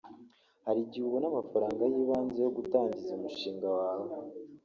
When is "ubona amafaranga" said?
1.05-1.81